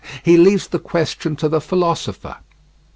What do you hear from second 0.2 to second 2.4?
He leaves the question to the philosopher.